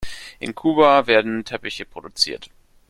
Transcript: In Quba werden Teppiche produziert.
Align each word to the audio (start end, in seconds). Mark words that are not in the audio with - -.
In 0.39 0.55
Quba 0.55 1.05
werden 1.05 1.45
Teppiche 1.45 1.85
produziert. 1.85 2.49